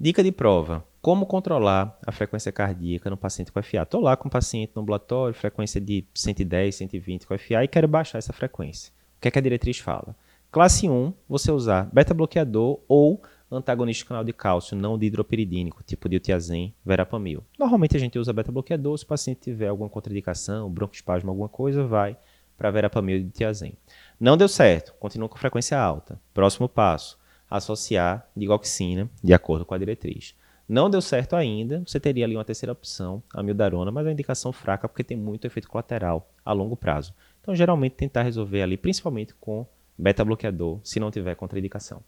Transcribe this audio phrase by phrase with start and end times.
[0.00, 0.86] Dica de prova.
[1.02, 3.82] Como controlar a frequência cardíaca no paciente com FA?
[3.82, 7.88] Estou lá com o paciente no ambulatório, frequência de 110, 120 com FA e quero
[7.88, 8.92] baixar essa frequência.
[9.16, 10.14] O que, é que a diretriz fala?
[10.52, 17.42] Classe 1, você usar beta-bloqueador ou antagonista canal de cálcio não hidropiridínico, tipo diltiazem, verapamil.
[17.58, 22.16] Normalmente a gente usa beta-bloqueador, se o paciente tiver alguma contraindicação, broncoespasmo, alguma coisa, vai
[22.56, 23.74] para verapamil e diltiazem.
[24.20, 26.20] Não deu certo, continua com frequência alta.
[26.32, 27.18] Próximo passo,
[27.50, 30.34] associar digoxina, de acordo com a diretriz.
[30.68, 34.12] Não deu certo ainda, você teria ali uma terceira opção, a mildarona, mas é uma
[34.12, 37.14] indicação fraca porque tem muito efeito colateral a longo prazo.
[37.40, 39.66] Então, geralmente, tentar resolver ali, principalmente com
[39.96, 42.02] beta-bloqueador, se não tiver contraindicação.